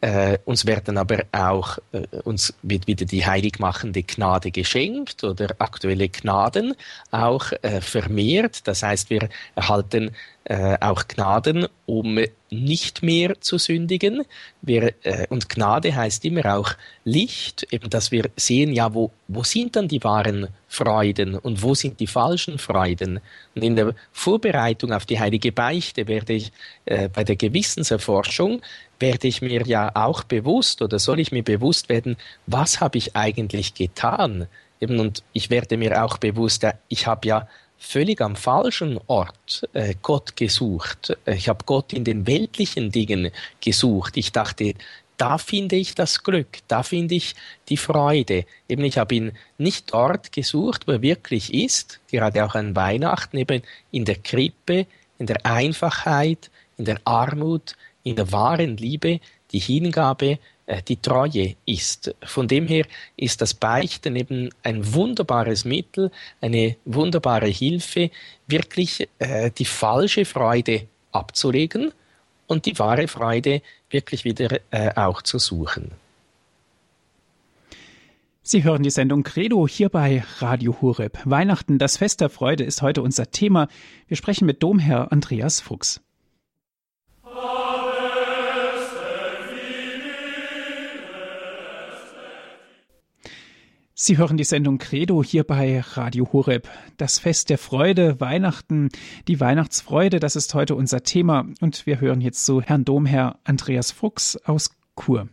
[0.02, 6.08] Äh, uns werden aber auch, äh, uns wird wieder die heiligmachende Gnade geschenkt oder aktuelle
[6.08, 6.74] Gnaden
[7.12, 8.66] auch äh, vermehrt.
[8.66, 10.10] Das heißt, wir erhalten
[10.44, 12.18] äh, auch Gnaden, um
[12.50, 14.24] nicht mehr zu sündigen.
[14.60, 16.72] Wir, äh, und Gnade heißt immer auch
[17.04, 21.74] Licht, eben dass wir sehen, ja, wo, wo sind dann die wahren Freuden und wo
[21.74, 23.20] sind die falschen Freuden.
[23.54, 26.52] Und in der Vorbereitung auf die heilige Beichte werde ich
[26.86, 28.62] äh, bei der Gewissenserforschung
[28.98, 33.16] werde ich mir ja auch bewusst oder soll ich mir bewusst werden, was habe ich
[33.16, 34.46] eigentlich getan?
[34.80, 37.48] Eben, und ich werde mir auch bewusst, ich habe ja
[37.82, 41.18] völlig am falschen Ort äh, Gott gesucht.
[41.26, 44.16] Ich habe Gott in den weltlichen Dingen gesucht.
[44.16, 44.74] Ich dachte,
[45.16, 47.34] da finde ich das Glück, da finde ich
[47.68, 48.44] die Freude.
[48.68, 53.36] Eben, ich habe ihn nicht dort gesucht, wo er wirklich ist, gerade auch an Weihnachten,
[53.36, 54.86] eben in der Krippe,
[55.18, 59.20] in der Einfachheit, in der Armut, in der wahren Liebe,
[59.52, 60.38] die Hingabe, äh,
[60.88, 62.14] die Treue ist.
[62.24, 68.10] Von dem her ist das Beichten eben ein wunderbares Mittel, eine wunderbare Hilfe,
[68.46, 71.92] wirklich äh, die falsche Freude abzulegen
[72.46, 75.92] und die wahre Freude wirklich wieder äh, auch zu suchen.
[78.44, 81.18] Sie hören die Sendung Credo hier bei Radio Hureb.
[81.24, 83.68] Weihnachten, das Fest der Freude ist heute unser Thema.
[84.08, 86.00] Wir sprechen mit Domherr Andreas Fuchs.
[94.04, 96.68] Sie hören die Sendung Credo hier bei Radio Horeb.
[96.96, 98.88] Das Fest der Freude, Weihnachten,
[99.28, 101.46] die Weihnachtsfreude, das ist heute unser Thema.
[101.60, 105.28] Und wir hören jetzt zu Herrn Domherr Andreas Fuchs aus Chur.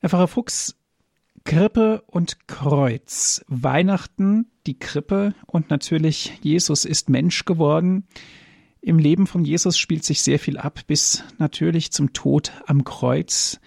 [0.00, 0.76] Herr Pfarrer Fuchs,
[1.44, 8.06] Krippe und Kreuz, Weihnachten, die Krippe und natürlich Jesus ist Mensch geworden.
[8.82, 13.60] Im Leben von Jesus spielt sich sehr viel ab, bis natürlich zum Tod am Kreuz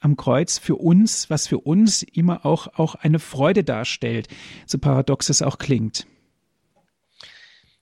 [0.00, 4.28] am Kreuz für uns, was für uns immer auch, auch eine Freude darstellt,
[4.66, 6.06] so paradox es auch klingt.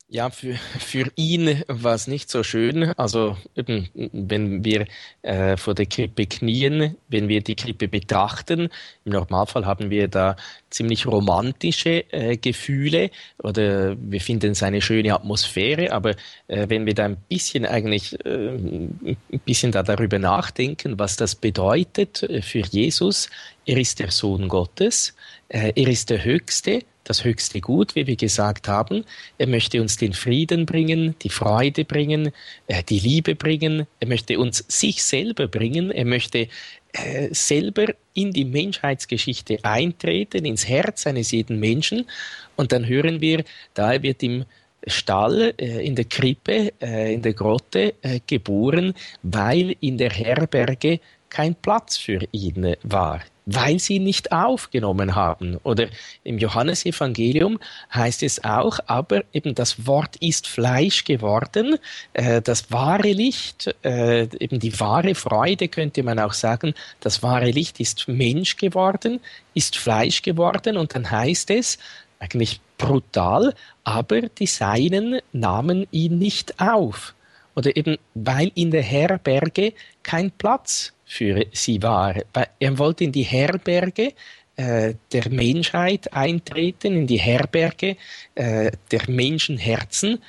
[0.08, 2.92] Ja, für, für ihn war es nicht so schön.
[2.96, 4.86] Also eben, wenn wir
[5.22, 8.68] äh, vor der Krippe knien, wenn wir die Krippe betrachten,
[9.04, 10.36] im Normalfall haben wir da
[10.68, 13.10] ziemlich romantische äh, Gefühle
[13.42, 16.10] oder wir finden es eine schöne Atmosphäre, aber
[16.48, 21.34] äh, wenn wir da ein bisschen eigentlich äh, ein bisschen da darüber nachdenken, was das
[21.34, 23.30] bedeutet äh, für Jesus,
[23.64, 25.14] er ist der Sohn Gottes,
[25.48, 29.04] äh, er ist der Höchste, das höchste Gut, wie wir gesagt haben.
[29.38, 32.32] Er möchte uns den Frieden bringen, die Freude bringen,
[32.66, 33.86] äh, die Liebe bringen.
[34.00, 35.90] Er möchte uns sich selber bringen.
[35.90, 36.48] Er möchte
[36.92, 42.06] äh, selber in die Menschheitsgeschichte eintreten, ins Herz eines jeden Menschen.
[42.56, 44.44] Und dann hören wir, da wird im
[44.86, 47.94] Stall, äh, in der Krippe, in der Grotte
[48.26, 55.58] geboren, weil in der Herberge kein Platz für ihn war weil sie nicht aufgenommen haben.
[55.62, 55.88] Oder
[56.22, 57.58] im Johannesevangelium
[57.92, 61.76] heißt es auch, aber eben das Wort ist Fleisch geworden,
[62.14, 67.50] äh, das wahre Licht, äh, eben die wahre Freude könnte man auch sagen, das wahre
[67.50, 69.20] Licht ist Mensch geworden,
[69.52, 71.78] ist Fleisch geworden und dann heißt es,
[72.18, 73.54] eigentlich brutal,
[73.84, 77.14] aber die Seinen nahmen ihn nicht auf.
[77.54, 82.14] Oder eben, weil in der Herberge kein Platz für sie war.
[82.58, 84.12] Er wollte in die Herberge
[84.56, 87.96] äh, der Menschheit eintreten, in die Herberge
[88.34, 90.22] äh, der Menschenherzen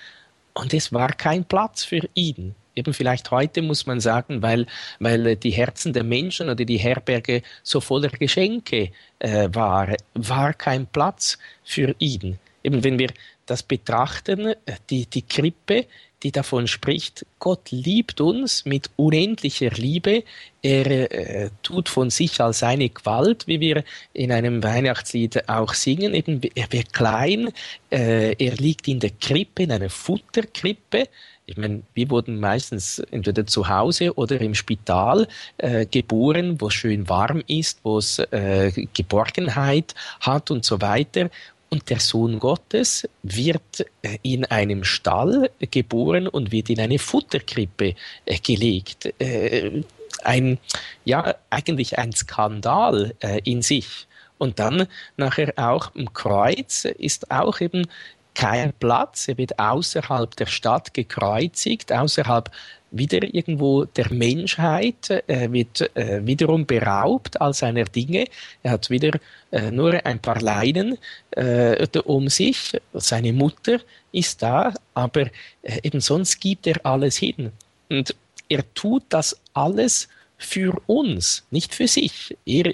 [0.54, 2.56] und es war kein Platz für ihn.
[2.76, 4.66] Eben vielleicht heute muss man sagen, weil,
[5.00, 10.88] weil die Herzen der Menschen oder die Herberge so voller Geschenke äh, war, war kein
[10.88, 12.38] Platz für ihn.
[12.64, 13.12] Eben wenn wir
[13.46, 14.56] das betrachten, äh,
[14.90, 15.86] die, die Krippe,
[16.24, 20.24] die davon spricht, Gott liebt uns mit unendlicher Liebe,
[20.62, 26.14] er äh, tut von sich als seine Gewalt, wie wir in einem Weihnachtslied auch singen,
[26.14, 27.50] eben er wird klein,
[27.92, 31.08] äh, er liegt in der Krippe, in einer Futterkrippe,
[31.48, 36.74] ich meine, wir wurden meistens entweder zu Hause oder im Spital äh, geboren, wo es
[36.74, 41.30] schön warm ist, wo es äh, Geborgenheit hat und so weiter.
[41.70, 47.96] Und der Sohn Gottes wird äh, in einem Stall geboren und wird in eine Futterkrippe
[48.26, 49.14] äh, gelegt.
[49.20, 49.84] Äh,
[50.24, 50.58] ein,
[51.04, 54.08] ja, eigentlich ein Skandal in sich.
[54.38, 57.86] Und dann nachher auch im Kreuz ist auch eben
[58.34, 59.28] kein Platz.
[59.28, 62.50] Er wird außerhalb der Stadt gekreuzigt, außerhalb
[62.98, 68.26] wieder irgendwo der Menschheit, äh, wird äh, wiederum beraubt all seiner Dinge.
[68.64, 69.20] Er hat wieder
[69.52, 70.98] äh, nur ein paar Leiden
[71.32, 72.78] äh, um sich.
[72.94, 73.80] Seine Mutter
[74.12, 75.28] ist da, aber
[75.62, 77.52] äh, eben sonst gibt er alles hin.
[77.90, 78.16] Und
[78.48, 82.38] er tut das alles für uns, nicht für sich.
[82.46, 82.74] Er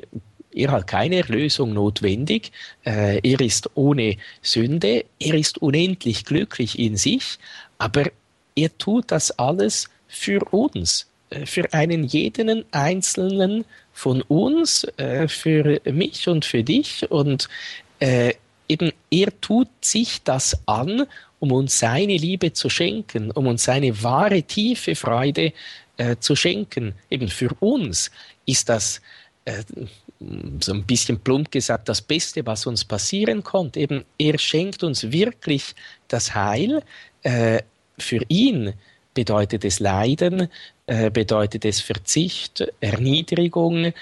[0.54, 2.52] er hat keine Erlösung notwendig,
[2.86, 7.38] äh, er ist ohne Sünde, er ist unendlich glücklich in sich,
[7.78, 8.12] aber
[8.56, 15.82] er tut das alles für uns, äh, für einen jeden Einzelnen von uns, äh, für
[15.86, 17.10] mich und für dich.
[17.10, 17.48] Und
[18.00, 18.34] äh,
[18.68, 21.08] eben er tut sich das an,
[21.40, 25.54] um uns seine Liebe zu schenken, um uns seine wahre, tiefe Freude
[26.20, 26.96] zu schenken.
[27.12, 28.10] Eben für uns
[28.46, 29.02] ist das
[30.60, 33.80] so ein bisschen plump gesagt, das Beste, was uns passieren konnte.
[33.80, 35.76] Eben, er schenkt uns wirklich
[36.08, 36.82] das Heil.
[37.24, 37.62] Äh,
[37.98, 38.74] für ihn
[39.14, 40.48] bedeutet es Leiden,
[40.88, 43.94] äh, bedeutet es Verzicht, Erniedrigung, äh,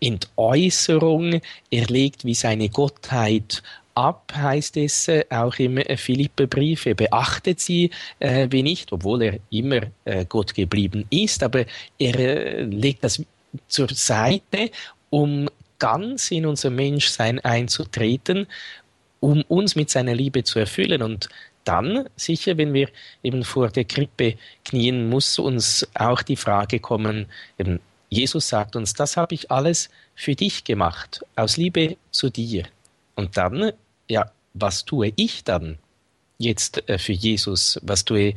[0.00, 1.40] Entäußerung.
[1.70, 3.62] Er legt wie seine Gottheit
[3.94, 6.86] ab, heißt es äh, auch im Philipperbrief.
[6.86, 7.90] Er beachtet sie
[8.20, 9.80] wie nicht, obwohl er immer
[10.28, 11.64] Gott geblieben ist, aber
[11.98, 13.22] er legt das
[13.66, 14.70] zur Seite,
[15.10, 15.48] um
[15.78, 18.46] ganz in unser Menschsein einzutreten,
[19.20, 21.02] um uns mit seiner Liebe zu erfüllen.
[21.02, 21.28] Und
[21.68, 22.88] dann, sicher, wenn wir
[23.22, 27.26] eben vor der Krippe knien, muss uns auch die Frage kommen,
[27.58, 32.64] eben, Jesus sagt uns, das habe ich alles für dich gemacht, aus Liebe zu dir.
[33.16, 33.72] Und dann,
[34.08, 35.78] ja, was tue ich dann
[36.38, 37.78] jetzt äh, für Jesus?
[37.82, 38.34] Was tue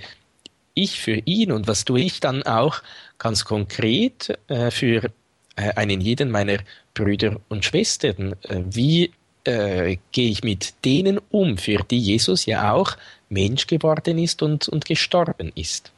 [0.73, 2.81] ich für ihn und was tue ich dann auch
[3.17, 5.05] ganz konkret äh, für
[5.55, 6.57] äh, einen jeden meiner
[6.93, 8.35] Brüder und Schwestern.
[8.49, 9.11] Wie
[9.43, 12.97] äh, gehe ich mit denen um, für die Jesus ja auch
[13.29, 15.91] Mensch geworden ist und, und gestorben ist?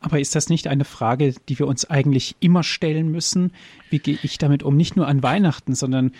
[0.00, 3.52] Aber ist das nicht eine Frage, die wir uns eigentlich immer stellen müssen?
[3.90, 4.76] Wie gehe ich damit um?
[4.76, 6.12] Nicht nur an Weihnachten, sondern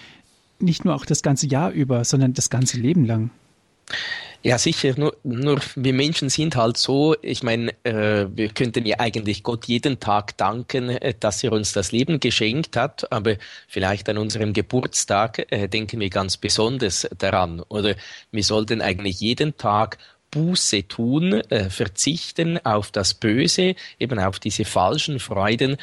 [0.59, 3.30] nicht nur auch das ganze Jahr über, sondern das ganze Leben lang.
[4.45, 4.95] Ja, sicher.
[4.97, 9.66] Nur, nur wir Menschen sind halt so, ich meine, äh, wir könnten ja eigentlich Gott
[9.66, 13.36] jeden Tag danken, äh, dass er uns das Leben geschenkt hat, aber
[13.66, 17.62] vielleicht an unserem Geburtstag äh, denken wir ganz besonders daran.
[17.68, 17.97] Oder
[18.30, 19.99] wir sollten eigentlich jeden Tag
[20.30, 25.78] Buße tun, äh, verzichten auf das Böse, eben auf diese falschen Freuden.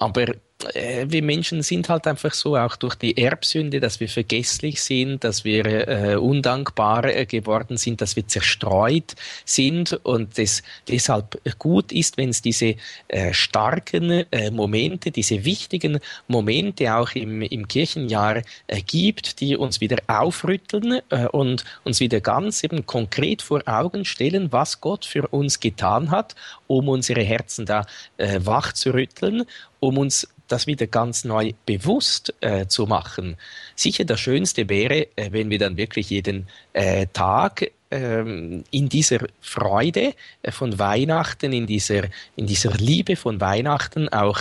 [0.00, 0.34] Aber
[0.74, 5.24] äh, wir Menschen sind halt einfach so, auch durch die Erbsünde, dass wir vergesslich sind,
[5.24, 11.92] dass wir äh, undankbar äh, geworden sind, dass wir zerstreut sind und es deshalb gut
[11.92, 12.76] ist, wenn es diese
[13.08, 19.80] äh, starken äh, Momente, diese wichtigen Momente auch im, im Kirchenjahr äh, gibt, die uns
[19.80, 21.00] wieder aufrütteln
[21.32, 26.34] und uns wieder ganz eben konkret vor Augen stellen, was Gott für uns getan hat,
[26.66, 27.86] um unsere Herzen da
[28.18, 29.44] wach zu rütteln,
[29.80, 33.36] um uns das wieder ganz neu bewusst äh, zu machen.
[33.74, 39.18] Sicher das Schönste wäre, äh, wenn wir dann wirklich jeden äh, Tag ähm, in dieser
[39.40, 42.04] Freude äh, von Weihnachten, in dieser,
[42.36, 44.40] in dieser Liebe von Weihnachten auch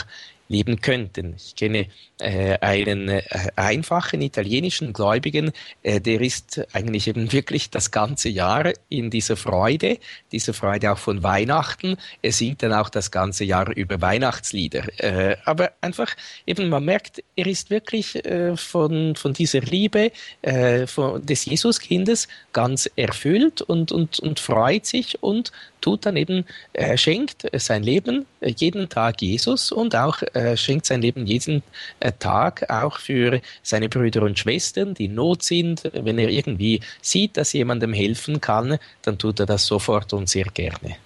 [0.50, 1.36] leben könnten.
[1.38, 1.86] Ich kenne
[2.20, 3.22] äh, einen äh,
[3.56, 5.52] einfachen italienischen Gläubigen,
[5.84, 10.00] äh, der ist eigentlich eben wirklich das ganze Jahr in dieser Freude,
[10.32, 11.98] dieser Freude auch von Weihnachten.
[12.22, 14.84] Er singt dann auch das ganze Jahr über Weihnachtslieder.
[14.98, 20.88] Äh, aber einfach eben, man merkt, er ist wirklich äh, von, von dieser Liebe äh,
[20.88, 25.52] von, des Jesuskindes ganz erfüllt und, und, und freut sich und
[25.82, 31.02] tut dann eben, er schenkt sein Leben jeden Tag Jesus und auch äh, schenkt sein
[31.02, 31.64] Leben jeden
[32.00, 35.90] äh, Tag auch für seine Brüder und Schwestern, die in Not sind.
[35.94, 40.46] Wenn er irgendwie sieht, dass jemandem helfen kann, dann tut er das sofort und sehr
[40.46, 40.98] gerne.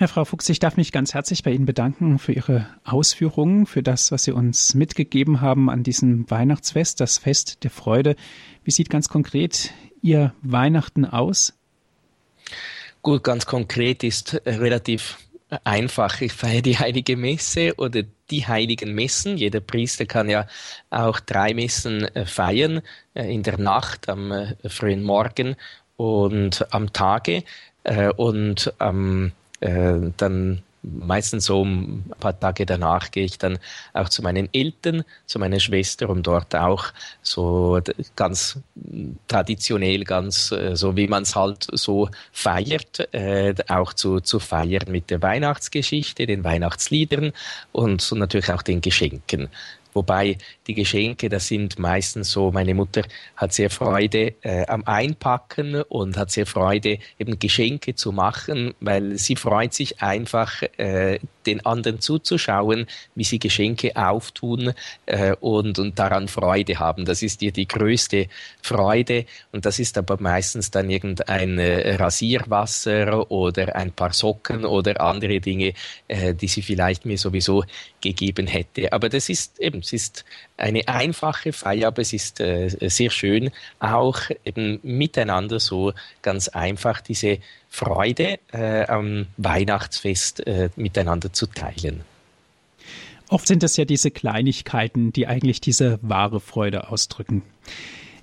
[0.00, 3.82] Herr Frau Fuchs, ich darf mich ganz herzlich bei Ihnen bedanken für Ihre Ausführungen, für
[3.82, 8.14] das, was Sie uns mitgegeben haben an diesem Weihnachtsfest, das Fest der Freude.
[8.62, 9.72] Wie sieht ganz konkret
[10.02, 11.54] Ihr Weihnachten aus?
[13.02, 15.18] Gut, ganz konkret ist relativ
[15.64, 16.20] einfach.
[16.20, 19.36] Ich feiere die heilige Messe oder die heiligen Messen.
[19.36, 20.46] Jeder Priester kann ja
[20.90, 22.82] auch drei Messen äh, feiern,
[23.14, 25.56] äh, in der Nacht, am äh, frühen Morgen
[25.96, 27.44] und am Tage.
[28.16, 33.58] Und ähm, dann meistens so ein paar Tage danach gehe ich dann
[33.92, 36.86] auch zu meinen Eltern, zu meiner Schwester, um dort auch
[37.22, 37.80] so
[38.16, 38.58] ganz
[39.26, 44.90] traditionell, ganz äh, so wie man es halt so feiert, äh, auch zu, zu feiern
[44.90, 47.32] mit der Weihnachtsgeschichte, den Weihnachtsliedern
[47.72, 49.48] und natürlich auch den Geschenken.
[49.98, 50.38] Wobei
[50.68, 53.02] die Geschenke, das sind meistens so, meine Mutter
[53.34, 59.18] hat sehr Freude äh, am Einpacken und hat sehr Freude, eben Geschenke zu machen, weil
[59.18, 61.18] sie freut sich einfach, äh,
[61.48, 64.72] den anderen zuzuschauen, wie sie Geschenke auftun
[65.06, 67.04] äh, und, und daran Freude haben.
[67.06, 68.28] Das ist ihr die größte
[68.62, 75.00] Freude und das ist aber meistens dann irgendein äh, Rasierwasser oder ein paar Socken oder
[75.00, 75.72] andere Dinge,
[76.06, 77.64] äh, die sie vielleicht mir sowieso
[78.00, 78.92] gegeben hätte.
[78.92, 80.24] Aber das ist eben es ist
[80.56, 87.00] eine einfache Feier, aber es ist äh, sehr schön, auch eben miteinander so ganz einfach
[87.00, 87.38] diese
[87.70, 92.02] Freude äh, am Weihnachtsfest äh, miteinander zu teilen.
[93.28, 97.42] Oft sind es ja diese Kleinigkeiten, die eigentlich diese wahre Freude ausdrücken.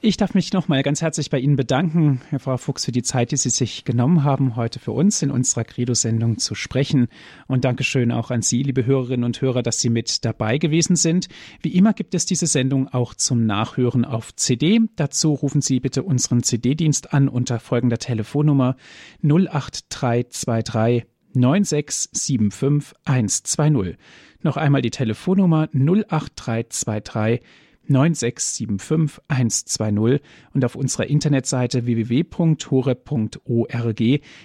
[0.05, 3.31] Ich darf mich nochmal ganz herzlich bei Ihnen bedanken, Herr Frau Fuchs, für die Zeit,
[3.31, 7.07] die Sie sich genommen haben, heute für uns in unserer Credo-Sendung zu sprechen.
[7.47, 11.27] Und Dankeschön auch an Sie, liebe Hörerinnen und Hörer, dass Sie mit dabei gewesen sind.
[11.63, 14.79] Wie immer gibt es diese Sendung auch zum Nachhören auf CD.
[14.95, 18.75] Dazu rufen Sie bitte unseren CD-Dienst an unter folgender Telefonnummer
[19.23, 23.97] 08323 9675 120.
[24.43, 27.41] Noch einmal die Telefonnummer 08323
[27.87, 30.21] 9675 120
[30.53, 32.39] und auf unserer Internetseite www.hore.org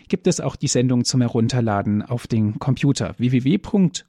[0.09, 4.03] gibt es auch die Sendung zum Herunterladen auf den Computer www.hore.org.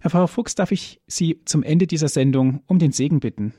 [0.00, 3.52] Herr Pfarrer Fuchs, darf ich Sie zum Ende dieser Sendung um den Segen bitten?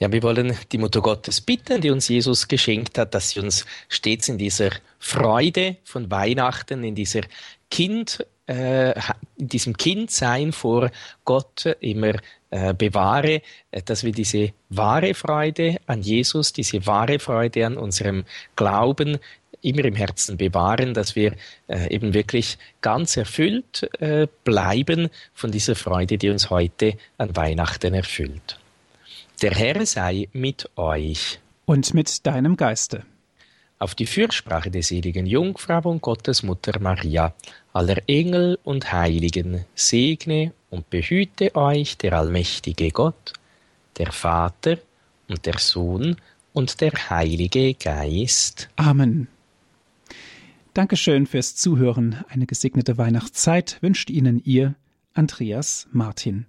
[0.00, 3.66] Ja, wir wollen die Mutter Gottes bitten, die uns Jesus geschenkt hat, dass sie uns
[3.88, 4.70] stets in dieser
[5.00, 7.22] Freude von Weihnachten, in dieser
[7.68, 8.90] Kind, äh,
[9.36, 10.92] in diesem Kindsein vor
[11.24, 12.14] Gott immer
[12.50, 13.42] äh, bewahre,
[13.72, 18.24] äh, dass wir diese wahre Freude an Jesus, diese wahre Freude an unserem
[18.54, 19.18] Glauben
[19.62, 21.34] immer im Herzen bewahren, dass wir
[21.66, 27.94] äh, eben wirklich ganz erfüllt äh, bleiben von dieser Freude, die uns heute an Weihnachten
[27.94, 28.58] erfüllt.
[29.40, 31.38] Der Herr sei mit euch.
[31.64, 33.04] Und mit deinem Geiste.
[33.78, 37.32] Auf die Fürsprache der seligen Jungfrau und Gottesmutter Maria,
[37.72, 43.32] aller Engel und Heiligen, segne und behüte euch der allmächtige Gott,
[43.96, 44.78] der Vater
[45.28, 46.16] und der Sohn
[46.52, 48.68] und der Heilige Geist.
[48.74, 49.28] Amen.
[50.74, 52.24] Dankeschön fürs Zuhören.
[52.28, 54.74] Eine gesegnete Weihnachtszeit wünscht Ihnen Ihr
[55.14, 56.46] Andreas Martin.